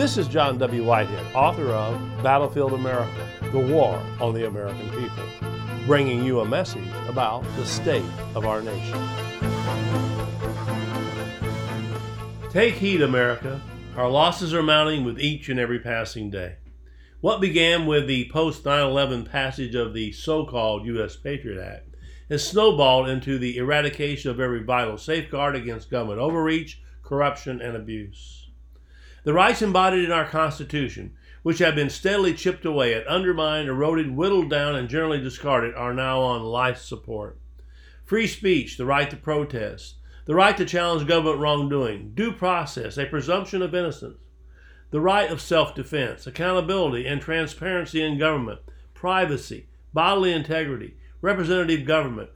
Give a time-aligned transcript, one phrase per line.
[0.00, 0.82] This is John W.
[0.82, 5.24] Whitehead, author of Battlefield America The War on the American People,
[5.84, 8.98] bringing you a message about the state of our nation.
[12.48, 13.60] Take heed, America.
[13.94, 16.56] Our losses are mounting with each and every passing day.
[17.20, 21.16] What began with the post 9 11 passage of the so called U.S.
[21.16, 21.94] Patriot Act
[22.30, 28.49] has snowballed into the eradication of every vital safeguard against government overreach, corruption, and abuse.
[29.22, 34.14] The rights embodied in our Constitution, which have been steadily chipped away at, undermined, eroded,
[34.16, 37.38] whittled down, and generally discarded, are now on life support.
[38.04, 43.06] Free speech, the right to protest, the right to challenge government wrongdoing, due process, a
[43.06, 44.18] presumption of innocence,
[44.90, 48.60] the right of self defense, accountability and transparency in government,
[48.94, 52.30] privacy, bodily integrity, representative government,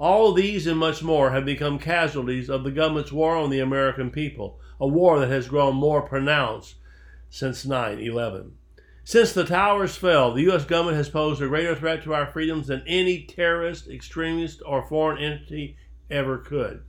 [0.00, 4.10] all these and much more have become casualties of the government's war on the American
[4.10, 6.76] people, a war that has grown more pronounced
[7.28, 8.52] since 9 11.
[9.04, 10.64] Since the towers fell, the U.S.
[10.64, 15.22] government has posed a greater threat to our freedoms than any terrorist, extremist, or foreign
[15.22, 15.76] entity
[16.10, 16.82] ever could.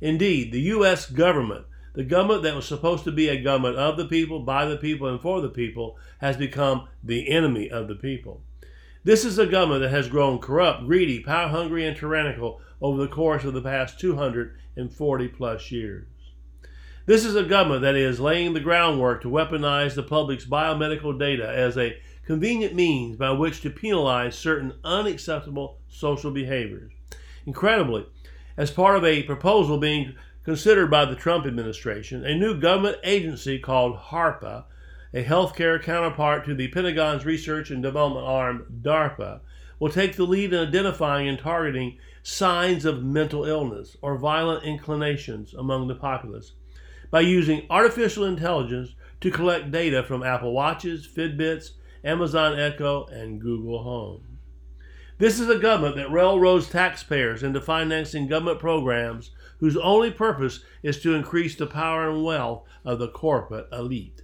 [0.00, 1.06] Indeed, the U.S.
[1.06, 4.76] government, the government that was supposed to be a government of the people, by the
[4.76, 8.42] people, and for the people, has become the enemy of the people.
[9.04, 13.08] This is a government that has grown corrupt, greedy, power hungry, and tyrannical over the
[13.08, 16.06] course of the past 240 plus years.
[17.06, 21.48] This is a government that is laying the groundwork to weaponize the public's biomedical data
[21.48, 21.96] as a
[22.26, 26.92] convenient means by which to penalize certain unacceptable social behaviors.
[27.46, 28.04] Incredibly,
[28.58, 33.58] as part of a proposal being considered by the Trump administration, a new government agency
[33.58, 34.64] called HARPA,
[35.14, 39.40] a healthcare counterpart to the Pentagon's research and development arm, DARPA,
[39.78, 45.54] will take the lead in identifying and targeting signs of mental illness or violent inclinations
[45.54, 46.52] among the populace
[47.10, 51.70] by using artificial intelligence to collect data from Apple Watches, Fitbits,
[52.04, 54.38] Amazon Echo, and Google Home.
[55.18, 61.00] This is a government that railroads taxpayers into financing government programs whose only purpose is
[61.02, 64.22] to increase the power and wealth of the corporate elite.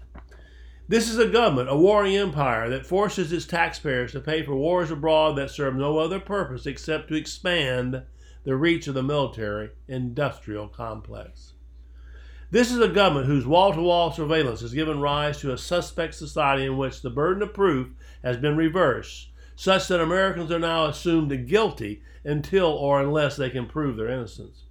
[0.86, 4.90] This is a government, a warring empire, that forces its taxpayers to pay for wars
[4.90, 8.02] abroad that serve no other purpose except to expand
[8.44, 11.54] the reach of the military industrial complex.
[12.50, 16.14] This is a government whose wall to wall surveillance has given rise to a suspect
[16.14, 17.88] society in which the burden of proof
[18.22, 23.66] has been reversed, such that Americans are now assumed guilty until or unless they can
[23.66, 24.63] prove their innocence.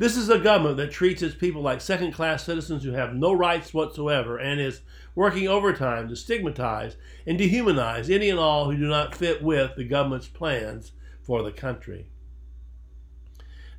[0.00, 3.34] This is a government that treats its people like second class citizens who have no
[3.34, 4.80] rights whatsoever and is
[5.14, 6.96] working overtime to stigmatize
[7.26, 11.52] and dehumanize any and all who do not fit with the government's plans for the
[11.52, 12.08] country.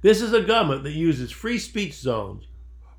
[0.04, 2.46] This is a government that uses free speech zones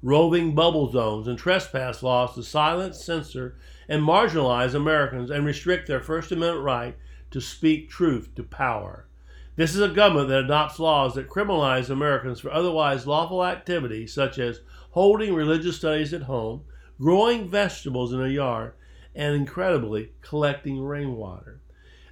[0.03, 3.57] roving bubble zones, and trespass laws to silence, censor,
[3.89, 6.97] and marginalize Americans and restrict their First Amendment right
[7.31, 9.07] to speak truth to power.
[9.55, 14.39] This is a government that adopts laws that criminalize Americans for otherwise lawful activities such
[14.39, 14.61] as
[14.93, 16.63] holding religious studies at home,
[16.99, 18.73] growing vegetables in a yard,
[19.15, 21.61] and incredibly, collecting rainwater.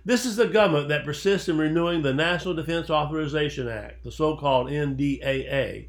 [0.04, 4.36] This is the government that persists in renewing the National Defense Authorization Act, the so
[4.36, 5.88] called NDAA,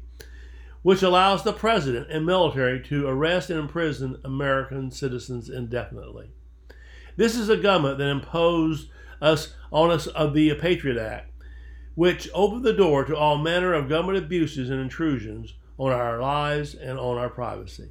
[0.82, 6.30] which allows the president and military to arrest and imprison American citizens indefinitely.
[7.16, 8.88] This is a government that imposed
[9.20, 11.31] us on us of the Patriot Act,
[11.94, 16.74] which opened the door to all manner of government abuses and intrusions on our lives
[16.74, 17.88] and on our privacy.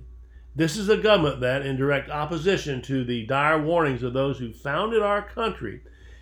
[0.55, 4.51] This is a government that, in direct opposition to the dire warnings of those who
[4.51, 5.81] founded our country,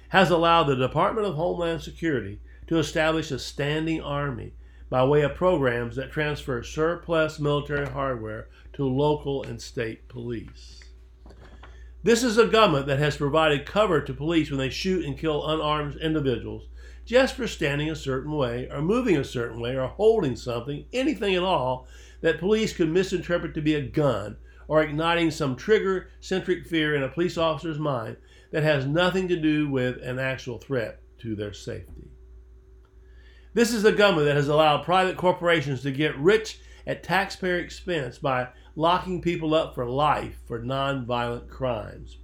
[0.10, 4.54] has allowed the Department of Homeland Security to establish a standing army
[4.90, 10.80] by way of programs that transfer surplus military hardware to local and state police.
[12.02, 15.46] This is a government that has provided cover to police when they shoot and kill
[15.48, 16.69] unarmed individuals
[17.10, 21.34] just for standing a certain way, or moving a certain way, or holding something, anything
[21.34, 21.88] at all,
[22.22, 27.02] that police could misinterpret to be a gun, or igniting some trigger centric fear in
[27.02, 28.16] a police officer's mind
[28.52, 32.12] that has nothing to do with an actual threat to their safety.
[33.56, 38.20] This is a government that has allowed private corporations to get rich at taxpayer expense
[38.20, 42.20] by locking people up for life for nonviolent crimes.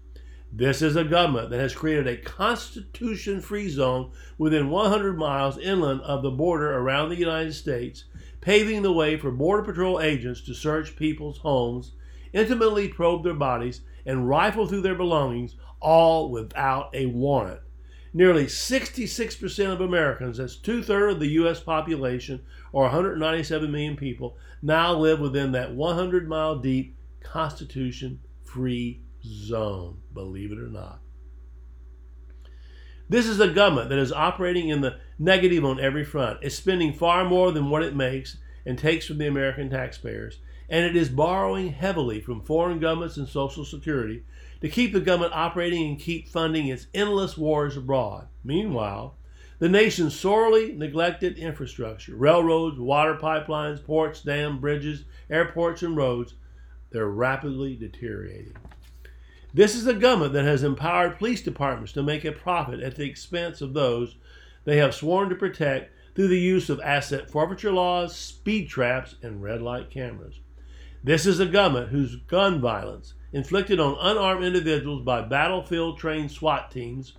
[0.58, 6.00] This is a government that has created a constitution free zone within 100 miles inland
[6.00, 8.06] of the border around the United States,
[8.40, 11.92] paving the way for Border Patrol agents to search people's homes,
[12.32, 17.60] intimately probe their bodies, and rifle through their belongings, all without a warrant.
[18.14, 21.60] Nearly 66% of Americans, that's two thirds of the U.S.
[21.60, 30.02] population, or 197 million people, now live within that 100 mile deep Constitution free zone,
[30.14, 31.02] believe it or not.
[33.08, 36.40] This is a government that is operating in the negative on every front.
[36.42, 40.40] It's spending far more than what it makes and takes from the American taxpayers,
[40.70, 44.24] and it is borrowing heavily from foreign governments and Social Security
[44.62, 48.28] to keep the government operating and keep funding its endless wars abroad.
[48.44, 49.16] Meanwhile,
[49.60, 56.34] the nation's sorely neglected infrastructure, railroads, water pipelines, ports, dams, bridges, airports, and roads,
[56.90, 58.56] they're rapidly deteriorating.
[59.56, 63.06] This is a government that has empowered police departments to make a profit at the
[63.06, 64.18] expense of those
[64.66, 69.42] they have sworn to protect through the use of asset forfeiture laws, speed traps, and
[69.42, 70.42] red light cameras.
[71.06, 76.70] This is a government whose gun violence, inflicted on unarmed individuals by battlefield trained SWAT
[76.70, 77.14] teams,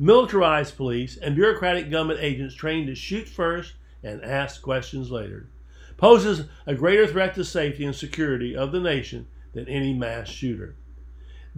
[0.00, 5.48] militarized police, and bureaucratic government agents trained to shoot first and ask questions later,
[5.96, 10.74] poses a greater threat to safety and security of the nation than any mass shooter.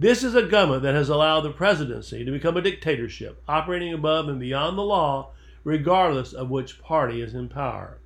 [0.01, 4.27] This is a government that has allowed the presidency to become a dictatorship, operating above
[4.29, 5.29] and beyond the law,
[5.63, 7.99] regardless of which party is in power.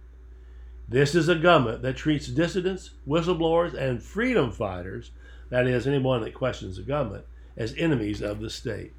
[0.89, 5.11] This is a government that treats dissidents, whistleblowers, and freedom fighters,
[5.49, 7.23] that is, anyone that questions the government,
[7.55, 8.91] as enemies of the state.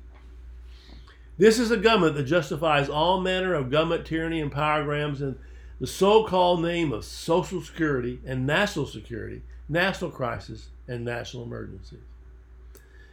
[1.37, 5.37] This is a government that justifies all manner of government tyranny and power grabs in
[5.79, 12.01] the so called name of Social Security and national security, national crisis, and national emergencies.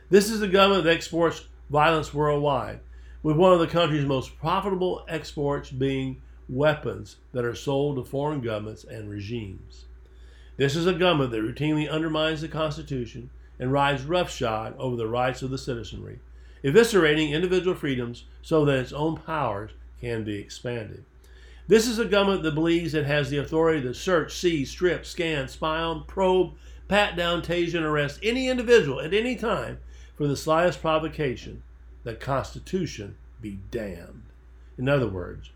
[0.09, 2.81] This is a government that exports violence worldwide,
[3.23, 8.41] with one of the country's most profitable exports being weapons that are sold to foreign
[8.41, 9.85] governments and regimes.
[10.57, 13.29] This is a government that routinely undermines the Constitution
[13.59, 16.19] and rides roughshod over the rights of the citizenry,
[16.63, 19.71] eviscerating individual freedoms so that its own powers
[20.01, 21.05] can be expanded.
[21.67, 25.47] This is a government that believes it has the authority to search, seize, strip, scan,
[25.47, 26.53] spy on, probe,
[26.89, 29.79] pat down, tase, and arrest any individual at any time
[30.23, 31.63] for the slightest provocation,
[32.05, 34.23] the Constitution be damned.
[34.77, 35.49] In other words,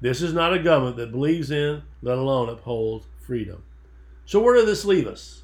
[0.00, 3.62] this is not a government that believes in, let alone upholds, freedom.
[4.24, 5.42] So, where does this leave us?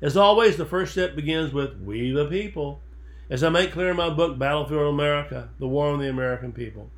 [0.00, 2.80] As always, the first step begins with We the People.
[3.28, 6.88] As I make clear in my book, Battlefield America The War on the American People,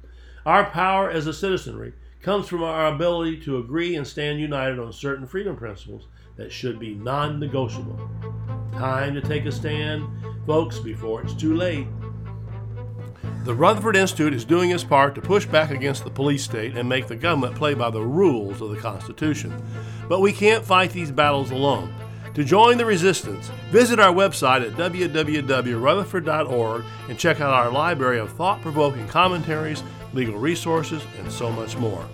[0.47, 1.93] our power as a citizenry
[2.23, 6.07] comes from our ability to agree and stand united on certain freedom principles
[6.37, 7.99] that should be non negotiable.
[8.75, 10.07] Time to take a stand,
[10.51, 11.87] folks, before it's too late.
[13.45, 16.89] The Rutherford Institute is doing its part to push back against the police state and
[16.89, 19.55] make the government play by the rules of the Constitution.
[20.09, 21.95] But we can't fight these battles alone.
[22.35, 28.33] To join the resistance, visit our website at www.rutherford.org and check out our library of
[28.33, 32.05] thought provoking commentaries, legal resources, and so much more.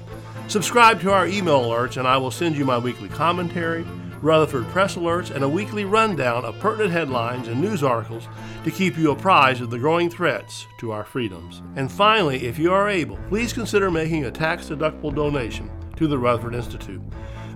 [0.49, 3.87] Subscribe to our email alerts, and I will send you my weekly commentary,
[4.23, 8.29] Rutherford Press Alerts, and a weekly rundown of pertinent headlines and news articles
[8.65, 11.63] to keep you apprised of the growing threats to our freedoms.
[11.77, 16.19] And finally, if you are able, please consider making a tax deductible donation to the
[16.19, 17.03] Rutherford Institute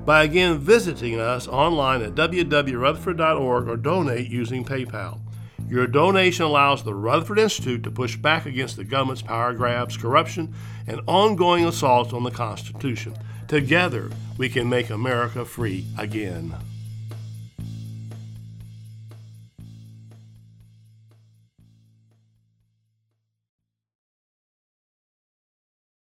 [0.04, 5.20] by again visiting us online at www.rutherford.org or donate using PayPal.
[5.68, 10.52] Your donation allows the Rutherford Institute to push back against the government's power grabs, corruption,
[10.88, 13.16] and ongoing assaults on the Constitution.
[13.50, 16.54] Together, we can make America free again.